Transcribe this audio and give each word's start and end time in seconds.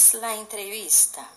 Eis 0.00 0.14
la 0.14 0.34
entrevista. 0.34 1.28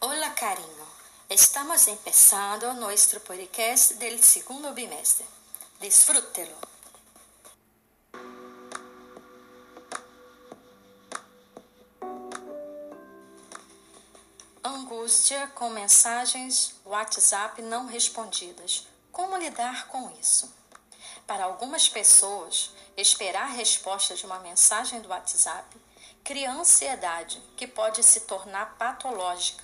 Hola 0.00 0.34
cariño, 0.34 0.86
estamos 1.28 1.86
empezando 1.86 2.74
nuestro 2.74 3.20
podcast 3.20 3.92
del 3.92 4.20
segundo 4.20 4.74
bimestre. 4.74 5.26
Disfrútelo. 5.80 6.56
Angústia 14.60 15.46
com 15.54 15.70
mensagens 15.70 16.74
WhatsApp 16.84 17.62
não 17.62 17.86
respondidas. 17.86 18.93
Como 19.14 19.36
lidar 19.36 19.86
com 19.86 20.10
isso? 20.20 20.52
Para 21.24 21.44
algumas 21.44 21.88
pessoas, 21.88 22.72
esperar 22.96 23.44
a 23.44 23.52
resposta 23.52 24.16
de 24.16 24.26
uma 24.26 24.40
mensagem 24.40 25.00
do 25.00 25.08
WhatsApp 25.08 25.80
cria 26.24 26.50
ansiedade 26.50 27.40
que 27.56 27.64
pode 27.68 28.02
se 28.02 28.22
tornar 28.22 28.74
patológica. 28.76 29.62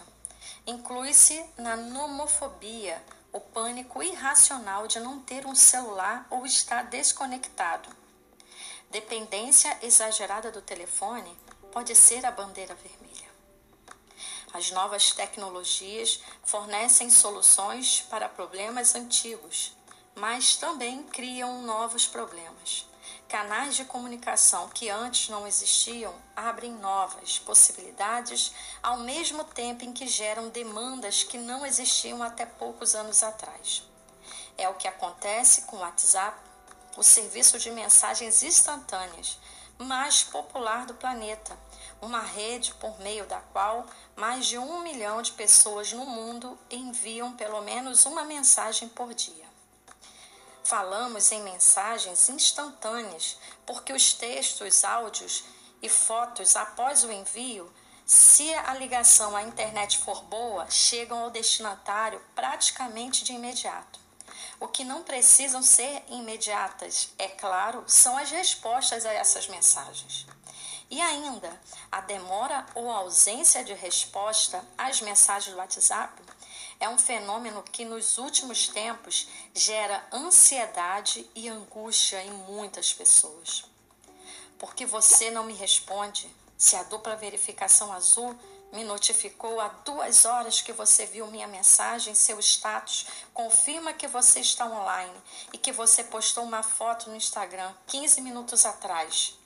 Inclui-se 0.65 1.45
na 1.59 1.75
nomofobia, 1.75 3.05
o 3.33 3.41
pânico 3.41 4.01
irracional 4.01 4.87
de 4.87 5.01
não 5.01 5.21
ter 5.21 5.45
um 5.45 5.55
celular 5.57 6.29
ou 6.31 6.47
estar 6.47 6.85
desconectado. 6.85 7.89
Dependência 8.89 9.77
exagerada 9.83 10.53
do 10.53 10.63
telefone 10.63 11.37
pode 11.73 11.97
ser 11.97 12.25
a 12.25 12.31
bandeira 12.31 12.77
vermelha. 12.77 13.00
As 14.53 14.71
novas 14.73 15.13
tecnologias 15.13 16.21
fornecem 16.45 17.09
soluções 17.09 18.05
para 18.11 18.29
problemas 18.29 18.97
antigos, 18.97 19.73
mas 20.15 20.57
também 20.57 21.05
criam 21.05 21.63
novos 21.63 22.07
problemas. 22.07 22.87
Canais 23.29 23.77
de 23.77 23.85
comunicação 23.85 24.69
que 24.71 24.91
antes 24.91 25.29
não 25.29 25.47
existiam 25.47 26.13
abrem 26.35 26.73
novas 26.73 27.39
possibilidades, 27.39 28.53
ao 28.83 28.99
mesmo 28.99 29.45
tempo 29.45 29.85
em 29.85 29.93
que 29.93 30.09
geram 30.09 30.49
demandas 30.49 31.23
que 31.23 31.39
não 31.39 31.65
existiam 31.65 32.21
até 32.21 32.45
poucos 32.45 32.97
anos 32.97 33.23
atrás. 33.23 33.85
É 34.59 34.69
o 34.69 34.75
que 34.75 34.89
acontece 34.89 35.63
com 35.63 35.77
o 35.77 35.81
WhatsApp, 35.81 36.37
o 36.97 37.05
serviço 37.05 37.57
de 37.57 37.71
mensagens 37.71 38.43
instantâneas 38.43 39.39
mais 39.81 40.23
popular 40.23 40.87
do 40.87 40.95
planeta 40.95 41.59
uma 42.01 42.21
rede 42.21 42.73
por 42.75 42.99
meio 43.01 43.27
da 43.27 43.41
qual 43.53 43.87
mais 44.17 44.47
de 44.47 44.59
um 44.59 44.81
milhão 44.81 45.21
de 45.21 45.33
pessoas 45.33 45.93
no 45.93 46.07
mundo 46.07 46.59
enviam 46.71 47.33
pelo 47.33 47.61
menos 47.61 48.07
uma 48.07 48.25
mensagem 48.25 48.89
por 48.89 49.13
dia. 49.13 49.49
Falamos 50.65 51.31
em 51.33 51.43
mensagens 51.43 52.29
instantâneas 52.29 53.37
porque 53.67 53.93
os 53.93 54.15
textos, 54.15 54.85
áudios 54.85 55.45
e 55.83 55.89
fotos 55.89 56.57
após 56.57 57.05
o 57.05 57.13
envio, 57.13 57.71
se 58.07 58.53
a 58.55 58.75
ligação 58.75 59.37
à 59.37 59.43
internet 59.43 59.99
for 59.99 60.23
boa, 60.25 60.69
chegam 60.71 61.19
ao 61.19 61.31
destinatário 61.31 62.21
praticamente 62.35 63.25
de 63.25 63.33
imediato. 63.33 64.00
O 64.61 64.69
que 64.69 64.85
não 64.85 65.03
precisam 65.03 65.63
ser 65.63 66.05
imediatas, 66.11 67.09
é 67.19 67.29
claro, 67.29 67.83
são 67.87 68.19
as 68.19 68.31
respostas 68.31 69.07
a 69.07 69.13
essas 69.13 69.49
mensagens. 69.49 70.27
E 70.91 71.01
ainda, 71.01 71.59
a 71.91 72.03
demora 72.03 72.67
ou 72.75 72.91
ausência 72.91 73.65
de 73.65 73.73
resposta 73.73 74.63
às 74.77 75.01
mensagens 75.01 75.55
do 75.55 75.59
WhatsApp 75.59 76.23
é 76.79 76.87
um 76.91 76.99
fenômeno 76.99 77.63
que 77.63 77.87
nos 77.87 78.19
últimos 78.19 78.69
tempos 78.69 79.29
gera 79.55 80.07
ansiedade 80.13 81.27
e 81.35 81.49
angústia 81.49 82.23
em 82.23 82.31
muitas 82.31 82.93
pessoas. 82.93 83.65
Porque 84.59 84.85
você 84.85 85.31
não 85.31 85.45
me 85.45 85.55
responde 85.55 86.29
se 86.59 86.77
a 86.77 86.83
dupla 86.83 87.17
verificação 87.17 87.91
azul 87.93 88.39
me 88.73 88.85
notificou 88.85 89.61
há 89.61 89.69
duas 89.85 90.25
horas 90.25 90.61
que 90.61 90.73
você 90.73 91.07
viu 91.07 91.27
minha 91.27 91.49
mensagem, 91.49 92.15
seu 92.15 92.39
status, 92.39 93.07
confirma 93.35 93.93
que 93.93 94.07
você 94.07 94.41
está 94.41 94.67
online 94.67 95.21
e 95.53 95.59
que 95.59 95.73
você 95.73 96.05
postou 96.05 96.45
uma 96.45 96.63
foto 96.63 97.11
no 97.11 97.17
Instagram 97.17 97.73
15 97.87 98.21
minutos 98.21 98.65
atrás. 98.65 99.39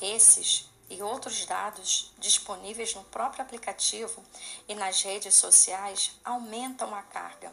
Esses 0.00 0.68
e 0.88 1.02
outros 1.02 1.44
dados 1.46 2.12
disponíveis 2.18 2.94
no 2.94 3.02
próprio 3.04 3.42
aplicativo 3.42 4.22
e 4.68 4.74
nas 4.74 5.02
redes 5.02 5.34
sociais 5.34 6.12
aumentam 6.24 6.94
a 6.94 7.02
carga, 7.02 7.52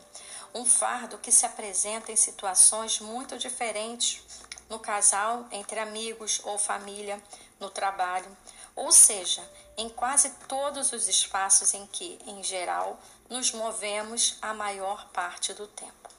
um 0.54 0.66
fardo 0.66 1.18
que 1.18 1.32
se 1.32 1.46
apresenta 1.46 2.12
em 2.12 2.16
situações 2.16 3.00
muito 3.00 3.38
diferentes 3.38 4.22
no 4.70 4.80
casal, 4.80 5.48
entre 5.52 5.80
amigos 5.80 6.42
ou 6.44 6.58
família, 6.58 7.22
no 7.60 7.70
trabalho, 7.70 8.38
ou 8.76 8.92
seja, 8.92 9.42
em 9.78 9.90
quase 9.90 10.30
todos 10.48 10.92
os 10.92 11.08
espaços 11.08 11.74
em 11.74 11.86
que, 11.88 12.20
em 12.26 12.44
geral, 12.44 13.00
nos 13.30 13.52
movemos 13.52 14.38
a 14.42 14.54
maior 14.54 15.10
parte 15.10 15.54
do 15.54 15.68
tempo. 15.68 16.10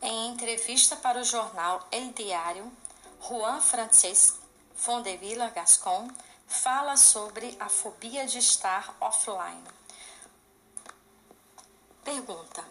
Em 0.00 0.30
entrevista 0.30 0.96
para 0.96 1.20
o 1.20 1.24
jornal 1.24 1.86
El 1.90 2.12
Diário, 2.12 2.72
Juan 3.20 3.60
Francisco 3.60 4.38
Fondevilla 4.78 5.50
Gascon 5.50 6.08
fala 6.46 6.96
sobre 6.96 7.56
a 7.58 7.68
fobia 7.68 8.26
de 8.26 8.38
estar 8.38 8.96
offline. 9.00 9.77
Pergunta: 12.08 12.64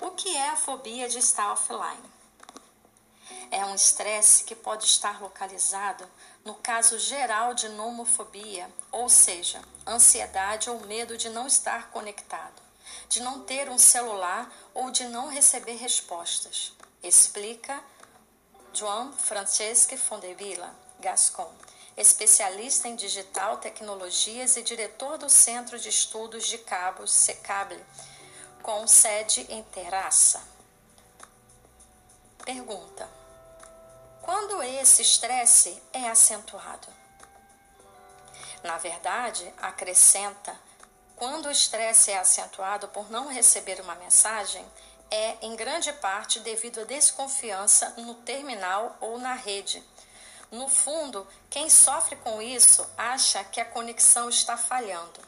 O 0.00 0.10
que 0.10 0.36
é 0.36 0.48
a 0.48 0.56
fobia 0.56 1.08
de 1.08 1.18
estar 1.18 1.52
offline? 1.52 2.02
É 3.48 3.64
um 3.64 3.76
estresse 3.76 4.42
que 4.42 4.56
pode 4.56 4.86
estar 4.86 5.22
localizado 5.22 6.04
no 6.44 6.56
caso 6.56 6.98
geral 6.98 7.54
de 7.54 7.68
nomofobia, 7.68 8.68
ou 8.90 9.08
seja, 9.08 9.62
ansiedade 9.86 10.68
ou 10.68 10.80
medo 10.80 11.16
de 11.16 11.30
não 11.30 11.46
estar 11.46 11.92
conectado, 11.92 12.60
de 13.08 13.22
não 13.22 13.44
ter 13.44 13.68
um 13.68 13.78
celular 13.78 14.52
ou 14.74 14.90
de 14.90 15.04
não 15.04 15.28
receber 15.28 15.76
respostas 15.76 16.72
explica 17.04 17.80
João 18.72 19.12
Francesco 19.12 19.96
Fondevilla 19.96 20.74
Gascon, 20.98 21.52
especialista 21.96 22.88
em 22.88 22.96
digital 22.96 23.58
tecnologias 23.58 24.56
e 24.56 24.62
diretor 24.62 25.18
do 25.18 25.30
Centro 25.30 25.78
de 25.78 25.88
Estudos 25.88 26.48
de 26.48 26.58
Cabos 26.58 27.12
Secable, 27.12 27.80
com 28.62 28.86
sede 28.86 29.44
em 29.48 29.62
Terraça. 29.64 30.40
Pergunta: 32.44 33.08
Quando 34.20 34.62
esse 34.62 35.02
estresse 35.02 35.82
é 35.92 36.08
acentuado? 36.08 36.88
Na 38.62 38.78
verdade, 38.78 39.52
acrescenta, 39.60 40.56
quando 41.16 41.46
o 41.46 41.50
estresse 41.50 42.12
é 42.12 42.18
acentuado 42.18 42.86
por 42.88 43.10
não 43.10 43.26
receber 43.26 43.80
uma 43.80 43.96
mensagem, 43.96 44.64
é, 45.10 45.36
em 45.42 45.56
grande 45.56 45.92
parte, 45.94 46.40
devido 46.40 46.80
à 46.80 46.84
desconfiança 46.84 47.90
no 47.98 48.14
terminal 48.14 48.96
ou 49.00 49.18
na 49.18 49.34
rede. 49.34 49.82
No 50.50 50.68
fundo, 50.68 51.26
quem 51.50 51.68
sofre 51.68 52.14
com 52.16 52.40
isso 52.40 52.88
acha 52.96 53.42
que 53.44 53.60
a 53.60 53.64
conexão 53.64 54.28
está 54.28 54.56
falhando. 54.56 55.20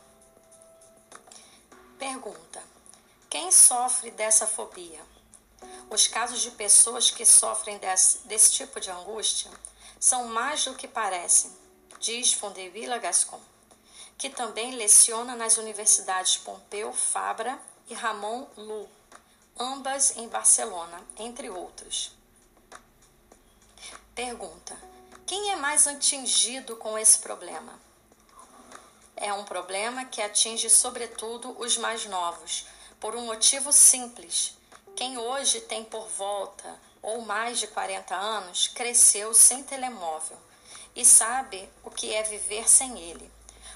Pergunta: 1.99 2.74
Quem 3.35 3.51
sofre 3.51 4.13
dessa 4.13 4.47
fobia? 4.47 5.05
Os 5.91 6.07
casos 6.07 6.41
de 6.41 6.53
pessoas 6.53 7.11
que 7.11 7.27
sofrem 7.27 7.79
desse, 7.79 8.19
desse 8.29 8.53
tipo 8.53 8.79
de 8.79 8.89
angústia 8.93 9.51
são 9.99 10.29
mais 10.29 10.65
do 10.65 10.77
que 10.77 10.87
parecem, 10.87 11.51
diz 11.99 12.33
Fondevilla 12.33 12.97
Gascon, 12.97 13.41
que 14.17 14.31
também 14.31 14.77
leciona 14.77 15.35
nas 15.35 15.57
universidades 15.57 16.37
Pompeu 16.37 16.93
Fabra 16.93 17.59
e 17.89 17.95
Ramon 17.95 18.47
Lu 18.57 18.89
ambas 19.59 20.17
em 20.17 20.29
Barcelona, 20.29 21.03
entre 21.19 21.51
outros. 21.51 22.13
Pergunta: 24.15 24.79
quem 25.27 25.51
é 25.51 25.57
mais 25.57 25.89
atingido 25.89 26.77
com 26.77 26.97
esse 26.97 27.19
problema? 27.19 27.81
É 29.17 29.33
um 29.33 29.45
problema 29.45 30.05
que 30.05 30.23
atinge 30.23 30.71
sobretudo 30.71 31.61
os 31.61 31.77
mais 31.77 32.07
novos, 32.07 32.67
por 33.05 33.15
um 33.17 33.27
motivo 33.27 33.71
simples. 33.71 34.57
Quem 34.97 35.19
hoje 35.19 35.61
tem 35.61 35.85
por 35.85 36.09
volta 36.09 36.75
ou 37.03 37.21
mais 37.21 37.59
de 37.59 37.67
40 37.67 38.17
anos 38.17 38.69
cresceu 38.69 39.35
sem 39.35 39.63
telemóvel 39.63 40.39
e 40.97 41.05
sabe 41.05 41.69
o 41.85 41.91
que 41.91 42.15
é 42.15 42.23
viver 42.23 42.67
sem 42.67 42.99
ele. 42.99 43.31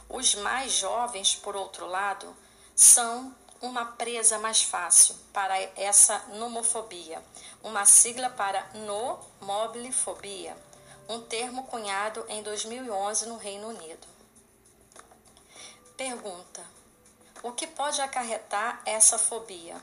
Os 0.09 0.35
mais 0.37 0.73
jovens, 0.73 1.35
por 1.35 1.55
outro 1.55 1.87
lado, 1.87 2.35
são 2.75 3.37
uma 3.61 3.85
presa 3.85 4.39
mais 4.39 4.63
fácil 4.63 5.15
para 5.31 5.61
essa 5.77 6.21
nomofobia, 6.33 7.23
uma 7.63 7.85
sigla 7.85 8.31
para 8.31 8.67
nomobilifobia, 8.77 10.57
um 11.07 11.21
termo 11.21 11.67
cunhado 11.67 12.25
em 12.31 12.43
2011 12.43 13.27
no 13.27 13.37
Reino 13.37 13.69
Unido. 13.69 14.09
Pergunta: 15.99 16.78
O 17.41 17.53
que 17.53 17.69
pode 17.69 18.01
acarretar 18.01 18.83
essa 18.85 19.17
fobia? 19.17 19.77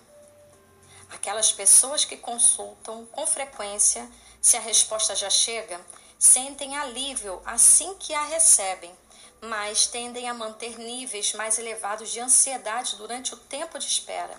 Aquelas 1.10 1.54
pessoas 1.54 2.04
que 2.04 2.18
consultam 2.18 3.06
com 3.06 3.26
frequência, 3.26 4.12
se 4.42 4.58
a 4.58 4.60
resposta 4.60 5.16
já 5.16 5.30
chega, 5.30 5.80
sentem 6.20 6.76
alívio 6.76 7.42
assim 7.46 7.96
que 7.96 8.14
a 8.14 8.26
recebem, 8.26 8.94
mas 9.40 9.88
tendem 9.88 10.28
a 10.28 10.34
manter 10.34 10.78
níveis 10.78 11.32
mais 11.32 11.58
elevados 11.58 12.12
de 12.12 12.20
ansiedade 12.20 12.98
durante 12.98 13.34
o 13.34 13.38
tempo 13.38 13.80
de 13.80 13.88
espera. 13.88 14.38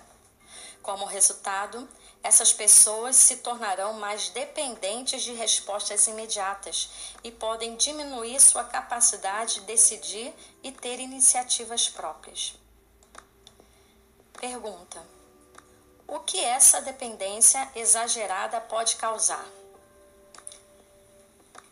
Como 0.83 1.03
resultado, 1.03 1.89
essas 2.21 2.53
pessoas 2.53 3.15
se 3.15 3.37
tornarão 3.37 3.93
mais 3.93 4.29
dependentes 4.29 5.23
de 5.23 5.33
respostas 5.33 6.05
imediatas 6.05 6.89
e 7.23 7.31
podem 7.31 7.75
diminuir 7.77 8.39
sua 8.39 8.63
capacidade 8.63 9.55
de 9.55 9.61
decidir 9.61 10.31
e 10.61 10.71
ter 10.71 10.99
iniciativas 10.99 11.89
próprias. 11.89 12.53
Pergunta: 14.47 15.05
O 16.07 16.19
que 16.19 16.39
essa 16.39 16.79
dependência 16.79 17.69
exagerada 17.75 18.61
pode 18.61 18.95
causar? 18.95 19.45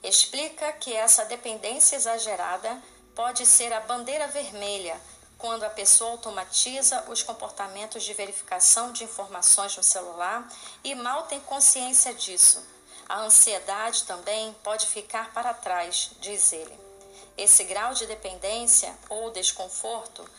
Explica 0.03 0.73
que 0.73 0.93
essa 0.93 1.23
dependência 1.23 1.95
exagerada 1.95 2.83
pode 3.15 3.45
ser 3.45 3.71
a 3.71 3.79
bandeira 3.79 4.27
vermelha 4.27 4.99
quando 5.37 5.63
a 5.63 5.69
pessoa 5.69 6.11
automatiza 6.11 7.05
os 7.07 7.23
comportamentos 7.23 8.03
de 8.03 8.13
verificação 8.13 8.91
de 8.91 9.05
informações 9.05 9.77
no 9.77 9.83
celular 9.83 10.45
e 10.83 10.93
mal 10.95 11.27
tem 11.27 11.39
consciência 11.39 12.13
disso. 12.13 12.61
A 13.07 13.21
ansiedade 13.21 14.03
também 14.03 14.53
pode 14.61 14.85
ficar 14.87 15.31
para 15.33 15.53
trás, 15.53 16.11
diz 16.19 16.51
ele. 16.51 16.77
Esse 17.37 17.63
grau 17.63 17.93
de 17.93 18.05
dependência 18.05 18.93
ou 19.07 19.31
desconforto 19.31 20.29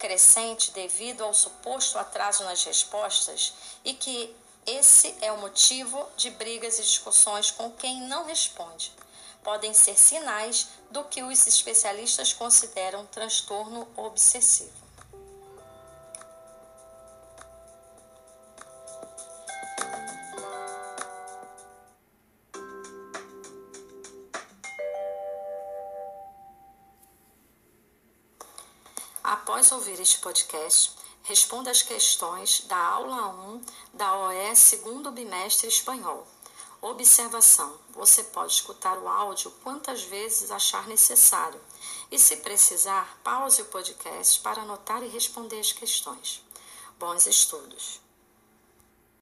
crescente 0.00 0.72
devido 0.72 1.22
ao 1.22 1.32
suposto 1.32 1.98
atraso 1.98 2.42
nas 2.42 2.64
respostas 2.64 3.52
e 3.84 3.94
que 3.94 4.34
esse 4.66 5.14
é 5.20 5.30
o 5.30 5.38
motivo 5.38 6.04
de 6.16 6.30
brigas 6.30 6.78
e 6.78 6.82
discussões 6.82 7.50
com 7.50 7.70
quem 7.70 8.00
não 8.02 8.24
responde 8.24 8.92
podem 9.42 9.72
ser 9.72 9.96
sinais 9.96 10.68
do 10.90 11.04
que 11.04 11.22
os 11.22 11.46
especialistas 11.46 12.32
consideram 12.32 13.06
transtorno 13.06 13.86
obsessivo. 13.96 14.89
Após 29.30 29.70
ouvir 29.70 30.00
este 30.00 30.18
podcast, 30.18 30.90
responda 31.22 31.70
as 31.70 31.82
questões 31.82 32.62
da 32.66 32.76
aula 32.76 33.28
1 33.28 33.64
da 33.94 34.18
OE 34.26 34.56
segundo 34.56 35.12
bimestre 35.12 35.68
espanhol. 35.68 36.26
Observação: 36.82 37.78
você 37.90 38.24
pode 38.24 38.54
escutar 38.54 38.98
o 38.98 39.06
áudio 39.06 39.52
quantas 39.62 40.02
vezes 40.02 40.50
achar 40.50 40.88
necessário 40.88 41.60
e, 42.10 42.18
se 42.18 42.38
precisar, 42.38 43.20
pause 43.22 43.62
o 43.62 43.66
podcast 43.66 44.40
para 44.40 44.62
anotar 44.62 45.00
e 45.04 45.06
responder 45.06 45.60
as 45.60 45.70
questões. 45.70 46.42
Bons 46.98 47.28
estudos! 47.28 48.00